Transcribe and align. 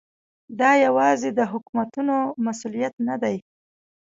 دا 0.59 0.71
یوازې 0.85 1.29
د 1.33 1.39
حکومتونو 1.51 2.15
مسؤلیت 2.45 2.93
نه 3.07 3.15
دی. 3.23 3.37